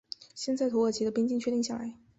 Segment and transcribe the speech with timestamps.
[0.33, 1.93] 现代土耳其的边境确定下来。